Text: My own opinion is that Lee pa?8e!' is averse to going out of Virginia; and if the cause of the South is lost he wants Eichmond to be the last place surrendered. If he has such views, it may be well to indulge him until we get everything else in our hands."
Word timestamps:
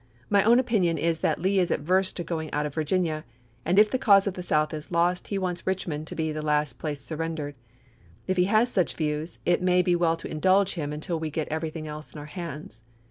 My 0.31 0.43
own 0.43 0.57
opinion 0.57 0.97
is 0.97 1.19
that 1.19 1.37
Lee 1.37 1.57
pa?8e!' 1.57 1.61
is 1.61 1.69
averse 1.69 2.11
to 2.13 2.23
going 2.23 2.51
out 2.51 2.65
of 2.65 2.73
Virginia; 2.73 3.23
and 3.63 3.77
if 3.77 3.91
the 3.91 3.99
cause 3.99 4.25
of 4.25 4.33
the 4.33 4.41
South 4.41 4.73
is 4.73 4.89
lost 4.91 5.27
he 5.27 5.37
wants 5.37 5.61
Eichmond 5.61 6.05
to 6.07 6.15
be 6.15 6.31
the 6.31 6.41
last 6.41 6.79
place 6.79 6.99
surrendered. 7.01 7.53
If 8.25 8.35
he 8.37 8.45
has 8.45 8.71
such 8.71 8.95
views, 8.95 9.37
it 9.45 9.61
may 9.61 9.83
be 9.83 9.95
well 9.95 10.17
to 10.17 10.27
indulge 10.27 10.73
him 10.73 10.91
until 10.91 11.19
we 11.19 11.29
get 11.29 11.49
everything 11.49 11.87
else 11.87 12.13
in 12.13 12.19
our 12.19 12.25
hands." 12.25 12.81